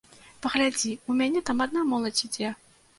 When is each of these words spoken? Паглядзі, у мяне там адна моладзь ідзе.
Паглядзі, 0.45 0.95
у 1.09 1.19
мяне 1.21 1.45
там 1.53 1.57
адна 1.69 1.87
моладзь 1.95 2.27
ідзе. 2.29 2.59